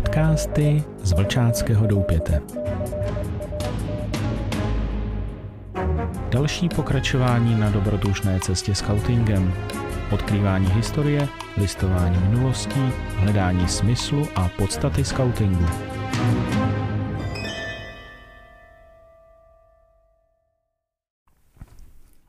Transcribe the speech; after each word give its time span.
Podcasty 0.00 0.84
z 1.02 1.12
Vlčáckého 1.12 1.86
doupěte. 1.86 2.42
Další 6.30 6.68
pokračování 6.68 7.60
na 7.60 7.70
dobrodružné 7.70 8.40
cestě 8.40 8.74
scoutingem. 8.74 9.54
Odkrývání 10.12 10.66
historie, 10.66 11.28
listování 11.56 12.18
minulostí, 12.18 12.80
hledání 13.16 13.68
smyslu 13.68 14.28
a 14.34 14.48
podstaty 14.58 15.04
scoutingu. 15.04 15.66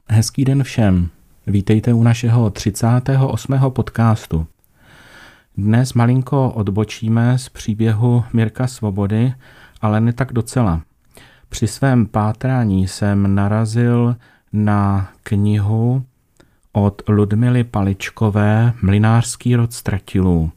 Hezký 0.07 0.45
den 0.45 0.63
všem. 0.63 1.09
Vítejte 1.47 1.93
u 1.93 2.03
našeho 2.03 2.49
38. 2.49 3.59
podcastu. 3.69 4.47
Dnes 5.57 5.93
malinko 5.93 6.49
odbočíme 6.49 7.37
z 7.37 7.49
příběhu 7.49 8.23
Mirka 8.33 8.67
Svobody, 8.67 9.33
ale 9.81 10.01
ne 10.01 10.13
tak 10.13 10.33
docela. 10.33 10.81
Při 11.49 11.67
svém 11.67 12.05
pátrání 12.05 12.87
jsem 12.87 13.35
narazil 13.35 14.15
na 14.53 15.11
knihu 15.23 16.05
od 16.71 17.01
Ludmily 17.07 17.63
Paličkové 17.63 18.73
Mlinářský 18.81 19.55
rod 19.55 19.73
ztratilů. 19.73 20.51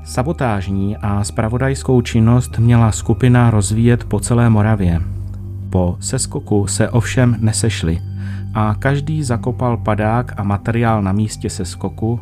Sabotážní 0.03 0.97
a 0.97 1.23
spravodajskou 1.23 2.01
činnost 2.01 2.59
měla 2.59 2.91
skupina 2.91 3.51
rozvíjet 3.51 4.03
po 4.03 4.19
celé 4.19 4.50
Moravě. 4.50 5.01
Po 5.69 5.97
seskoku 6.00 6.68
se 6.68 6.90
ovšem 6.90 7.38
nesešli 7.40 8.01
a 8.53 8.75
každý 8.79 9.24
zakopal 9.24 9.78
padák 9.78 10.40
a 10.40 10.44
materiál 10.44 11.01
na 11.01 11.12
místě 11.12 11.50
seskoku 11.50 12.19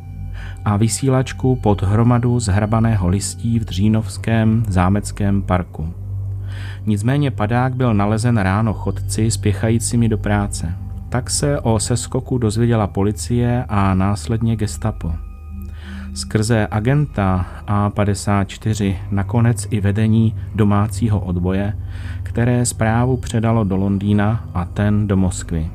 a 0.65 0.77
vysílačku 0.77 1.55
pod 1.55 1.81
hromadu 1.81 2.39
zhrabaného 2.39 3.07
listí 3.07 3.59
v 3.59 3.65
Dřínovském 3.65 4.65
zámeckém 4.67 5.41
parku. 5.41 5.93
Nicméně 6.85 7.31
padák 7.31 7.75
byl 7.75 7.93
nalezen 7.93 8.37
ráno 8.37 8.73
chodci 8.73 9.31
spěchajícími 9.31 10.09
do 10.09 10.17
práce. 10.17 10.73
Tak 11.13 11.29
se 11.29 11.59
o 11.59 11.79
seskoku 11.79 12.37
dozvěděla 12.37 12.87
policie 12.87 13.65
a 13.69 13.93
následně 13.93 14.55
gestapo. 14.55 15.13
Skrze 16.13 16.67
agenta 16.71 17.45
A54 17.67 18.95
nakonec 19.11 19.67
i 19.69 19.81
vedení 19.81 20.35
domácího 20.55 21.19
odboje, 21.19 21.77
které 22.23 22.65
zprávu 22.65 23.17
předalo 23.17 23.63
do 23.63 23.75
Londýna 23.75 24.45
a 24.53 24.65
ten 24.65 25.07
do 25.07 25.17
Moskvy. 25.17 25.67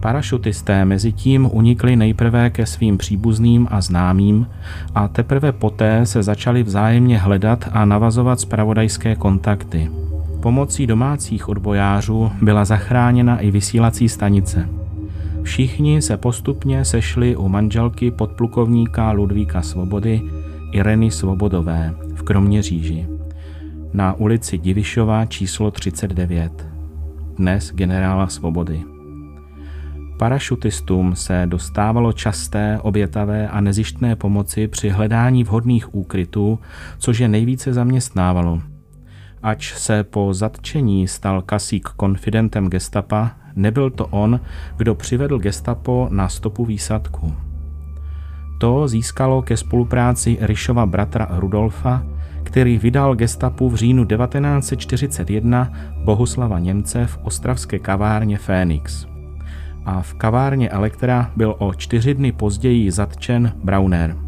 Parašutisté 0.00 0.84
mezi 0.84 1.12
tím 1.12 1.48
unikli 1.52 1.96
nejprve 1.96 2.50
ke 2.50 2.66
svým 2.66 2.98
příbuzným 2.98 3.68
a 3.70 3.80
známým 3.80 4.46
a 4.94 5.08
teprve 5.08 5.52
poté 5.52 6.06
se 6.06 6.22
začali 6.22 6.62
vzájemně 6.62 7.18
hledat 7.18 7.68
a 7.72 7.84
navazovat 7.84 8.40
spravodajské 8.40 9.16
kontakty– 9.16 9.90
Pomocí 10.44 10.86
domácích 10.86 11.48
odbojářů 11.48 12.32
byla 12.42 12.64
zachráněna 12.64 13.38
i 13.38 13.50
vysílací 13.50 14.08
stanice. 14.08 14.68
Všichni 15.42 16.02
se 16.02 16.16
postupně 16.16 16.84
sešli 16.84 17.36
u 17.36 17.48
manželky 17.48 18.10
podplukovníka 18.10 19.12
Ludvíka 19.12 19.62
Svobody 19.62 20.22
Ireny 20.72 21.10
Svobodové 21.10 21.94
v 22.14 22.22
Kroměříži 22.22 23.08
na 23.92 24.12
ulici 24.12 24.58
Divišova 24.58 25.26
číslo 25.26 25.70
39, 25.70 26.68
dnes 27.36 27.72
generála 27.74 28.26
Svobody. 28.26 28.82
Parašutistům 30.18 31.16
se 31.16 31.42
dostávalo 31.46 32.12
časté, 32.12 32.78
obětavé 32.82 33.48
a 33.48 33.60
nezištné 33.60 34.16
pomoci 34.16 34.68
při 34.68 34.88
hledání 34.88 35.44
vhodných 35.44 35.94
úkrytů, 35.94 36.58
což 36.98 37.18
je 37.18 37.28
nejvíce 37.28 37.72
zaměstnávalo– 37.72 38.62
Ač 39.44 39.74
se 39.76 40.04
po 40.04 40.34
zatčení 40.34 41.08
stal 41.08 41.42
Kasík 41.42 41.88
konfidentem 41.88 42.68
gestapa, 42.68 43.30
nebyl 43.56 43.90
to 43.90 44.06
on, 44.06 44.40
kdo 44.76 44.94
přivedl 44.94 45.38
gestapo 45.38 46.08
na 46.10 46.28
stopu 46.28 46.64
výsadku. 46.64 47.34
To 48.58 48.88
získalo 48.88 49.42
ke 49.42 49.56
spolupráci 49.56 50.38
Ryšova 50.40 50.86
bratra 50.86 51.28
Rudolfa, 51.30 52.02
který 52.42 52.78
vydal 52.78 53.14
gestapu 53.14 53.68
v 53.68 53.74
říjnu 53.74 54.04
1941 54.04 55.72
Bohuslava 56.04 56.58
Němce 56.58 57.06
v 57.06 57.18
ostravské 57.22 57.78
kavárně 57.78 58.38
Fénix. 58.38 59.06
A 59.84 60.02
v 60.02 60.14
kavárně 60.14 60.68
Elektra 60.68 61.30
byl 61.36 61.54
o 61.58 61.74
čtyři 61.74 62.14
dny 62.14 62.32
později 62.32 62.90
zatčen 62.90 63.52
Brauner. 63.64 64.23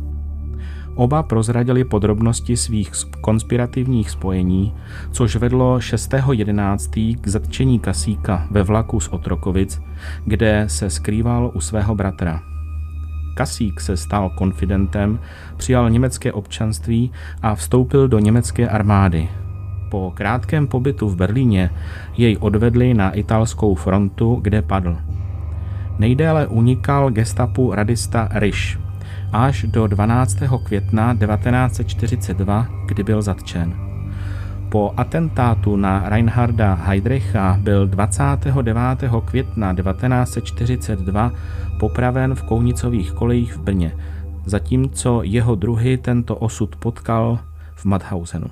Oba 0.97 1.23
prozradili 1.23 1.85
podrobnosti 1.85 2.57
svých 2.57 2.91
konspirativních 3.21 4.11
spojení, 4.11 4.75
což 5.13 5.37
vedlo 5.37 5.79
6.11. 5.79 7.21
k 7.21 7.29
zatčení 7.29 7.79
Kasíka 7.79 8.47
ve 8.51 8.63
vlaku 8.63 9.01
z 9.01 9.09
Otrokovic, 9.09 9.81
kde 10.25 10.65
se 10.69 10.91
skrýval 10.91 11.51
u 11.55 11.61
svého 11.61 11.95
bratra. 11.95 12.43
Kasík 13.35 13.81
se 13.81 13.97
stal 13.97 14.31
konfidentem, 14.31 15.19
přijal 15.57 15.91
německé 15.91 16.33
občanství 16.33 17.13
a 17.43 17.55
vstoupil 17.55 18.09
do 18.09 18.19
německé 18.19 18.69
armády. 18.69 19.29
Po 19.91 20.13
krátkém 20.15 20.67
pobytu 20.67 21.09
v 21.09 21.17
Berlíně 21.17 21.71
jej 22.17 22.37
odvedli 22.41 22.95
na 22.95 23.11
italskou 23.11 23.75
frontu, 23.75 24.39
kde 24.43 24.63
padl. 24.63 24.97
Nejdéle 25.99 26.47
unikal 26.47 27.11
gestapu 27.11 27.75
radista 27.75 28.29
Risch 28.33 28.86
až 29.33 29.67
do 29.69 29.87
12. 29.87 30.37
května 30.65 31.15
1942, 31.15 32.67
kdy 32.87 33.03
byl 33.03 33.23
zatčen. 33.23 33.75
Po 34.69 34.95
atentátu 34.97 35.77
na 35.77 36.09
Reinharda 36.09 36.75
Heydricha 36.75 37.57
byl 37.61 37.87
29. 37.87 38.77
května 39.25 39.75
1942 39.75 41.33
popraven 41.81 42.35
v 42.35 42.43
Kounicových 42.43 43.13
kolejích 43.13 43.57
v 43.57 43.61
Brně, 43.61 43.93
zatímco 44.47 45.23
jeho 45.23 45.55
druhy 45.55 45.99
tento 45.99 46.37
osud 46.37 46.77
potkal 46.77 47.39
v 47.75 47.85
Madhausenu. 47.85 48.47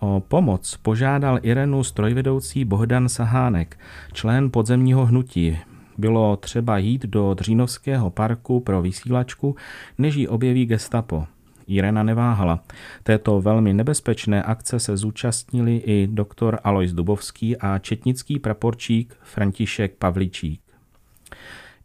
O 0.00 0.22
pomoc 0.28 0.76
požádal 0.82 1.38
Irenu 1.42 1.84
strojvedoucí 1.84 2.64
Bohdan 2.64 3.08
Sahánek, 3.08 3.78
člen 4.12 4.50
podzemního 4.50 5.06
hnutí. 5.06 5.58
Bylo 6.00 6.36
třeba 6.36 6.78
jít 6.78 7.02
do 7.02 7.34
Dřínovského 7.34 8.10
parku 8.10 8.60
pro 8.60 8.82
vysílačku, 8.82 9.56
než 9.98 10.14
ji 10.14 10.28
objeví 10.28 10.66
gestapo. 10.66 11.26
Irena 11.66 12.02
neváhala. 12.02 12.60
Této 13.02 13.40
velmi 13.40 13.74
nebezpečné 13.74 14.42
akce 14.42 14.80
se 14.80 14.96
zúčastnili 14.96 15.76
i 15.76 16.06
doktor 16.06 16.58
Alois 16.64 16.92
Dubovský 16.92 17.56
a 17.56 17.78
četnický 17.78 18.38
praporčík 18.38 19.16
František 19.22 19.94
Pavličík. 19.98 20.60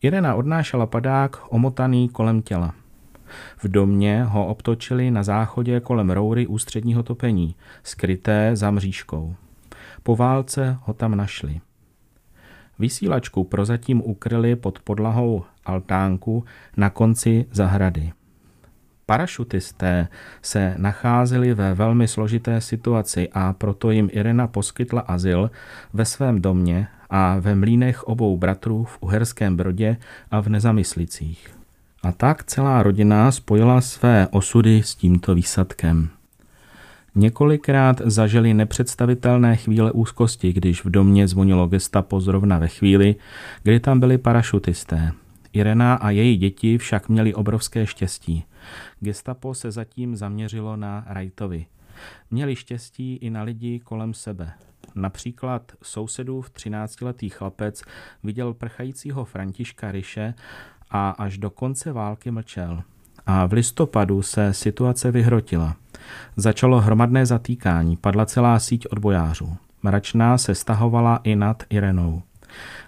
Irena 0.01 0.35
odnášela 0.35 0.85
padák 0.85 1.41
omotaný 1.49 2.09
kolem 2.09 2.41
těla. 2.41 2.73
V 3.57 3.67
domě 3.67 4.23
ho 4.23 4.47
obtočili 4.47 5.11
na 5.11 5.23
záchodě 5.23 5.79
kolem 5.79 6.09
roury 6.09 6.47
ústředního 6.47 7.03
topení, 7.03 7.55
skryté 7.83 8.51
za 8.53 8.71
mřížkou. 8.71 9.35
Po 10.03 10.15
válce 10.15 10.77
ho 10.81 10.93
tam 10.93 11.15
našli. 11.15 11.61
Vysílačku 12.79 13.43
prozatím 13.43 14.01
ukryli 14.05 14.55
pod 14.55 14.79
podlahou 14.79 15.43
altánku 15.65 16.43
na 16.77 16.89
konci 16.89 17.45
zahrady. 17.51 18.11
Parašutisté 19.05 20.07
se 20.41 20.75
nacházeli 20.77 21.53
ve 21.53 21.73
velmi 21.73 22.07
složité 22.07 22.61
situaci 22.61 23.29
a 23.33 23.53
proto 23.53 23.91
jim 23.91 24.09
Irena 24.11 24.47
poskytla 24.47 25.01
azyl 25.01 25.51
ve 25.93 26.05
svém 26.05 26.41
domě 26.41 26.87
a 27.09 27.39
ve 27.39 27.55
mlínech 27.55 28.03
obou 28.03 28.37
bratrů 28.37 28.83
v 28.83 28.97
Uherském 29.01 29.57
Brodě 29.57 29.97
a 30.31 30.39
v 30.39 30.49
Nezamyslicích. 30.49 31.55
A 32.03 32.11
tak 32.11 32.43
celá 32.43 32.83
rodina 32.83 33.31
spojila 33.31 33.81
své 33.81 34.27
osudy 34.31 34.83
s 34.83 34.95
tímto 34.95 35.35
výsadkem. 35.35 36.09
Několikrát 37.15 38.01
zažili 38.05 38.53
nepředstavitelné 38.53 39.55
chvíle 39.55 39.91
úzkosti, 39.91 40.53
když 40.53 40.85
v 40.85 40.89
domě 40.89 41.27
zvonilo 41.27 41.67
gestapo 41.67 42.21
zrovna 42.21 42.57
ve 42.57 42.67
chvíli, 42.67 43.15
kdy 43.63 43.79
tam 43.79 43.99
byli 43.99 44.17
parašutisté. 44.17 45.11
Irena 45.53 45.95
a 45.95 46.09
její 46.09 46.37
děti 46.37 46.77
však 46.77 47.09
měli 47.09 47.33
obrovské 47.33 47.87
štěstí. 47.87 48.43
Gestapo 48.99 49.53
se 49.53 49.71
zatím 49.71 50.15
zaměřilo 50.15 50.75
na 50.75 51.05
Rajtovi. 51.07 51.65
Měli 52.31 52.55
štěstí 52.55 53.15
i 53.15 53.29
na 53.29 53.43
lidi 53.43 53.79
kolem 53.79 54.13
sebe. 54.13 54.51
Například 54.95 55.71
sousedův 55.83 56.49
13-letý 56.49 57.29
chlapec 57.29 57.83
viděl 58.23 58.53
prchajícího 58.53 59.25
Františka 59.25 59.91
Ryše 59.91 60.33
a 60.89 61.09
až 61.09 61.37
do 61.37 61.49
konce 61.49 61.91
války 61.91 62.31
mlčel. 62.31 62.83
A 63.25 63.45
v 63.45 63.53
listopadu 63.53 64.21
se 64.21 64.53
situace 64.53 65.11
vyhrotila. 65.11 65.75
Začalo 66.35 66.81
hromadné 66.81 67.25
zatýkání, 67.25 67.97
padla 67.97 68.25
celá 68.25 68.59
síť 68.59 68.87
odbojářů. 68.87 69.57
Mračná 69.83 70.37
se 70.37 70.55
stahovala 70.55 71.19
i 71.23 71.35
nad 71.35 71.63
Irenou. 71.69 72.21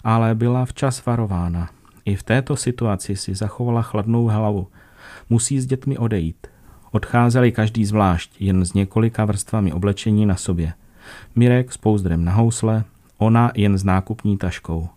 Ale 0.04 0.36
byla 0.36 0.66
včas 0.66 1.06
varována. 1.06 1.70
I 2.06 2.16
v 2.16 2.24
této 2.24 2.56
situaci 2.56 3.16
si 3.16 3.36
zachovala 3.36 3.82
chladnou 3.82 4.26
hlavu. 4.26 4.68
Musí 5.30 5.60
s 5.60 5.66
dětmi 5.66 5.98
odejít. 5.98 6.48
Odcházeli 6.92 7.52
každý 7.52 7.86
zvlášť, 7.86 8.42
jen 8.42 8.66
s 8.66 8.74
několika 8.74 9.26
vrstvami 9.26 9.74
oblečení 9.74 10.26
na 10.26 10.36
sobě. 10.36 10.74
Mirek 11.36 11.74
s 11.74 11.78
pouzdrem 11.78 12.26
na 12.26 12.34
housle, 12.34 12.84
ona 13.18 13.52
jen 13.56 13.78
s 13.78 13.84
nákupní 13.84 14.38
taškou. 14.38 14.90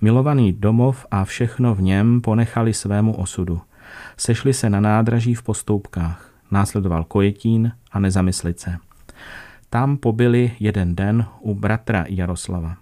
Milovaný 0.00 0.52
domov 0.52 1.06
a 1.10 1.24
všechno 1.24 1.74
v 1.74 1.82
něm 1.82 2.20
ponechali 2.20 2.74
svému 2.74 3.16
osudu. 3.16 3.60
Sešli 4.16 4.54
se 4.54 4.70
na 4.70 4.80
nádraží 4.80 5.34
v 5.34 5.42
postoupkách. 5.42 6.30
Následoval 6.50 7.04
Kojetín 7.04 7.72
a 7.92 7.98
Nezamyslice. 7.98 8.78
Tam 9.70 9.96
pobyli 9.96 10.52
jeden 10.60 10.96
den 10.96 11.26
u 11.40 11.54
bratra 11.54 12.04
Jaroslava. 12.08 12.76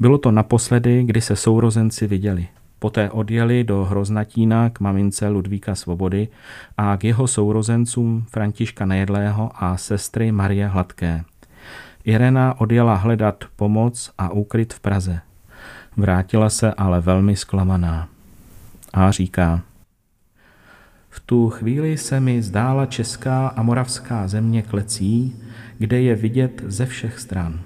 Bylo 0.00 0.18
to 0.18 0.30
naposledy, 0.30 1.02
kdy 1.04 1.20
se 1.20 1.36
sourozenci 1.36 2.06
viděli. 2.06 2.48
Poté 2.78 3.10
odjeli 3.10 3.64
do 3.64 3.84
Hroznatína 3.84 4.70
k 4.70 4.80
mamince 4.80 5.28
Ludvíka 5.28 5.74
Svobody 5.74 6.28
a 6.76 6.96
k 6.96 7.04
jeho 7.04 7.26
sourozencům 7.26 8.26
Františka 8.30 8.86
Nejedlého 8.86 9.50
a 9.54 9.76
sestry 9.76 10.32
Marie 10.32 10.66
Hladké. 10.66 11.24
Irena 12.04 12.60
odjela 12.60 12.94
hledat 12.94 13.44
pomoc 13.56 14.10
a 14.18 14.28
úkryt 14.28 14.74
v 14.74 14.80
Praze. 14.80 15.20
Vrátila 15.96 16.50
se 16.50 16.74
ale 16.74 17.00
velmi 17.00 17.36
zklamaná. 17.36 18.08
A 18.92 19.10
říká, 19.10 19.60
v 21.10 21.20
tu 21.20 21.50
chvíli 21.50 21.96
se 21.96 22.20
mi 22.20 22.42
zdála 22.42 22.86
česká 22.86 23.48
a 23.48 23.62
moravská 23.62 24.28
země 24.28 24.62
klecí, 24.62 25.36
kde 25.78 26.00
je 26.00 26.14
vidět 26.14 26.62
ze 26.66 26.86
všech 26.86 27.20
stran. 27.20 27.60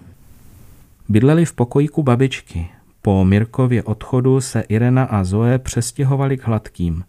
Bydleli 1.08 1.44
v 1.44 1.52
pokojíku 1.52 2.02
babičky. 2.02 2.68
Po 3.02 3.24
Mirkově 3.24 3.82
odchodu 3.82 4.40
se 4.40 4.60
Irena 4.60 5.04
a 5.04 5.24
Zoe 5.24 5.58
přestěhovali 5.58 6.36
k 6.36 6.46
Hladkým. 6.46 7.04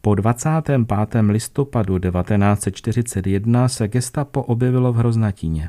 Po 0.00 0.14
25. 0.14 0.80
listopadu 1.28 1.98
1941 1.98 3.68
se 3.68 3.88
gestapo 3.88 4.42
objevilo 4.42 4.92
v 4.92 4.96
Hroznatíně. 4.96 5.68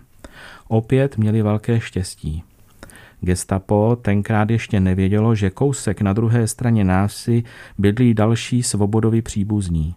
Opět 0.68 1.18
měli 1.18 1.42
velké 1.42 1.80
štěstí. 1.80 2.44
Gestapo 3.22 3.98
tenkrát 4.02 4.50
ještě 4.50 4.80
nevědělo, 4.80 5.36
že 5.36 5.50
kousek 5.50 6.02
na 6.02 6.14
druhé 6.14 6.48
straně 6.48 6.84
návsi 6.84 7.44
bydlí 7.78 8.14
další 8.14 8.64
svobodoví 8.64 9.22
příbuzní 9.22 9.96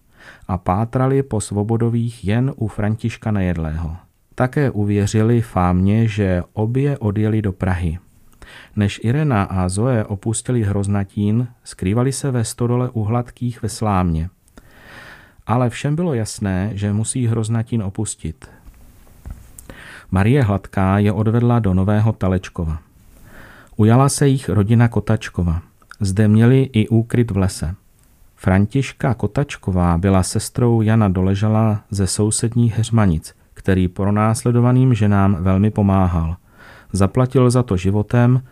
a 0.48 0.58
pátrali 0.58 1.22
po 1.22 1.40
svobodových 1.40 2.24
jen 2.24 2.52
u 2.56 2.68
Františka 2.68 3.30
Nejedlého. 3.30 3.96
Také 4.34 4.70
uvěřili 4.70 5.40
fámě, 5.40 6.08
že 6.08 6.42
obě 6.52 6.98
odjeli 6.98 7.42
do 7.42 7.52
Prahy. 7.52 7.98
Než 8.76 9.00
Irena 9.04 9.42
a 9.42 9.68
Zoe 9.68 10.04
opustili 10.04 10.62
Hroznatín, 10.62 11.48
skrývali 11.64 12.12
se 12.12 12.30
ve 12.30 12.44
stodole 12.44 12.90
u 12.90 13.02
Hladkých 13.02 13.62
ve 13.62 13.68
Slámě. 13.68 14.28
Ale 15.46 15.70
všem 15.70 15.96
bylo 15.96 16.14
jasné, 16.14 16.70
že 16.74 16.92
musí 16.92 17.26
Hroznatín 17.26 17.82
opustit. 17.82 18.48
Marie 20.10 20.42
Hladká 20.42 20.98
je 20.98 21.12
odvedla 21.12 21.58
do 21.58 21.74
Nového 21.74 22.12
Talečkova. 22.12 22.78
Ujala 23.76 24.08
se 24.08 24.28
jich 24.28 24.48
rodina 24.48 24.88
Kotačkova. 24.88 25.62
Zde 26.00 26.28
měli 26.28 26.70
i 26.72 26.88
úkryt 26.88 27.30
v 27.30 27.36
lese. 27.36 27.74
Františka 28.36 29.14
Kotačková 29.14 29.98
byla 29.98 30.22
sestrou 30.22 30.80
Jana 30.80 31.08
Doležala 31.08 31.80
ze 31.90 32.06
sousedních 32.06 32.76
Heřmanic, 32.76 33.34
který 33.54 33.88
pronásledovaným 33.88 34.94
ženám 34.94 35.36
velmi 35.40 35.70
pomáhal. 35.70 36.36
Zaplatil 36.92 37.50
za 37.50 37.62
to 37.62 37.76
životem, 37.76 38.42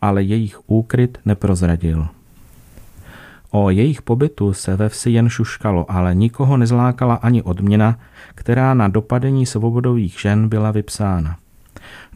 ale 0.00 0.22
jejich 0.22 0.60
úkryt 0.66 1.18
neprozradil. 1.24 2.06
O 3.50 3.70
jejich 3.70 4.02
pobytu 4.02 4.52
se 4.52 4.76
ve 4.76 4.88
vsi 4.88 5.10
jen 5.10 5.28
šuškalo, 5.28 5.90
ale 5.90 6.14
nikoho 6.14 6.56
nezlákala 6.56 7.14
ani 7.14 7.42
odměna, 7.42 7.98
která 8.34 8.74
na 8.74 8.88
dopadení 8.88 9.46
svobodových 9.46 10.20
žen 10.20 10.48
byla 10.48 10.70
vypsána. 10.70 11.36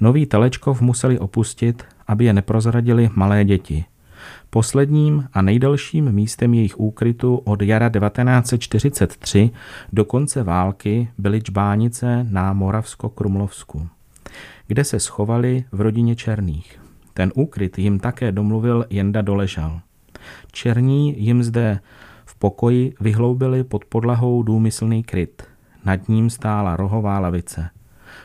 Nový 0.01 0.27
Telečkov 0.27 0.81
museli 0.81 1.19
opustit, 1.19 1.85
aby 2.07 2.25
je 2.25 2.33
neprozradili 2.33 3.11
malé 3.15 3.45
děti. 3.45 3.85
Posledním 4.51 5.29
a 5.33 5.43
nejdelším 5.43 6.13
místem 6.13 6.55
jejich 6.55 6.81
úkrytu 6.81 7.37
od 7.37 7.63
jara 7.63 7.89
1943 7.89 9.51
do 9.93 10.05
konce 10.05 10.43
války 10.43 11.09
byly 11.19 11.43
Čbánice 11.43 12.27
na 12.31 12.55
Moravsko-Krumlovsku, 12.55 13.89
kde 14.67 14.85
se 14.85 15.01
schovali 15.01 15.65
v 15.73 15.81
rodině 15.81 16.17
Černých. 16.17 16.81
Ten 17.15 17.33
úkryt 17.35 17.79
jim 17.79 17.99
také 17.99 18.33
domluvil 18.33 18.87
Jenda 18.91 19.23
Doležal. 19.23 19.81
Černí 20.53 21.25
jim 21.25 21.43
zde 21.43 21.81
v 22.25 22.35
pokoji 22.35 22.95
vyhloubili 23.01 23.65
pod 23.65 23.85
podlahou 23.85 24.43
důmyslný 24.43 25.03
kryt. 25.03 25.43
Nad 25.85 26.09
ním 26.09 26.31
stála 26.31 26.77
rohová 26.77 27.19
lavice. 27.19 27.71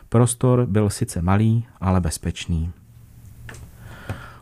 Prostor 0.10 0.66
byl 0.66 0.90
sice 0.90 1.22
malý, 1.22 1.66
ale 1.82 2.02
bezpečný. 2.02 2.72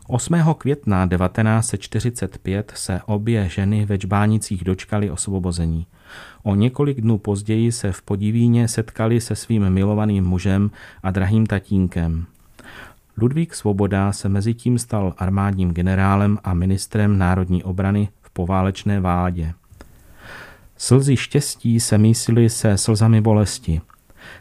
8. 0.08 0.34
května 0.58 1.08
1945 1.08 2.72
se 2.74 3.00
obě 3.06 3.48
ženy 3.48 3.86
ve 3.86 3.98
Čbánicích 3.98 4.64
dočkali 4.64 5.10
osvobození. 5.10 5.86
O 6.42 6.54
několik 6.54 7.00
dnů 7.00 7.18
později 7.18 7.72
se 7.72 7.92
v 7.92 8.02
Podivíně 8.02 8.68
setkali 8.68 9.20
se 9.20 9.36
svým 9.36 9.70
milovaným 9.70 10.24
mužem 10.24 10.70
a 11.02 11.10
drahým 11.10 11.46
tatínkem. 11.46 12.26
Ludvík 13.16 13.54
Svoboda 13.54 14.12
se 14.12 14.28
mezi 14.28 14.54
tím 14.54 14.78
stal 14.78 15.14
armádním 15.18 15.72
generálem 15.72 16.38
a 16.44 16.54
ministrem 16.54 17.18
národní 17.18 17.62
obrany 17.64 18.08
v 18.22 18.30
poválečné 18.30 19.00
vládě. 19.00 19.54
Slzy 20.76 21.16
štěstí 21.16 21.80
se 21.80 21.98
mísily 21.98 22.50
se 22.50 22.78
slzami 22.78 23.20
bolesti. 23.20 23.80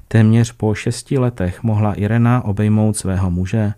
Téměř 0.07 0.51
po 0.51 0.75
šesti 0.75 1.17
letech 1.17 1.63
mohla 1.63 1.93
Irena 1.93 2.45
obejmout 2.45 2.97
svého 2.97 3.31
muže, 3.31 3.73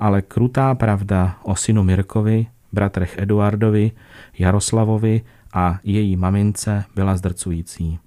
ale 0.00 0.22
krutá 0.22 0.74
pravda 0.74 1.38
o 1.42 1.56
synu 1.56 1.82
Mirkovi, 1.82 2.46
bratrech 2.72 3.18
Eduardovi, 3.18 3.90
Jaroslavovi 4.38 5.22
a 5.54 5.78
její 5.84 6.16
mamince 6.16 6.84
byla 6.94 7.16
zdrcující. 7.16 7.98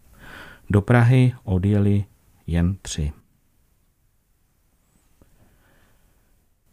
Do 0.69 0.81
Prahy 0.81 1.33
odjeli 1.43 2.03
jen 2.47 2.75
tři. 2.81 3.11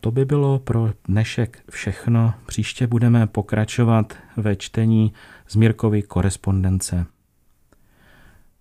To 0.00 0.10
by 0.10 0.24
bylo 0.24 0.58
pro 0.58 0.90
dnešek 1.04 1.62
všechno. 1.70 2.34
Příště 2.46 2.86
budeme 2.86 3.26
pokračovat 3.26 4.18
ve 4.36 4.56
čtení 4.56 5.12
z 5.48 5.56
Mirkovy 5.56 6.02
korespondence. 6.02 7.06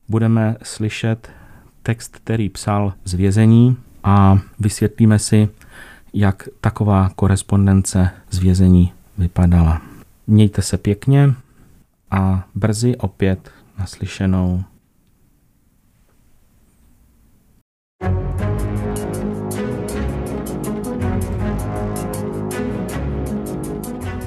Budeme 0.07 0.55
slyšet 0.63 1.31
text, 1.83 2.17
který 2.17 2.49
psal 2.49 2.93
z 3.03 3.13
vězení 3.13 3.77
a 4.03 4.39
vysvětlíme 4.59 5.19
si, 5.19 5.49
jak 6.13 6.49
taková 6.61 7.09
korespondence 7.15 8.09
z 8.29 8.39
vězení 8.39 8.93
vypadala. 9.17 9.81
Mějte 10.27 10.61
se 10.61 10.77
pěkně 10.77 11.33
a 12.11 12.47
brzy 12.55 12.95
opět 12.97 13.51
naslyšenou. 13.79 14.63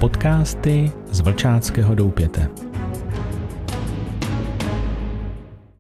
Podcasty 0.01 0.93
z 1.11 1.21
Vlčáckého 1.21 1.95
doupěte. 1.95 2.64